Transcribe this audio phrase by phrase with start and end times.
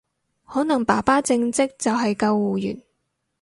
[0.47, 2.81] 可能爸爸正職就係救護員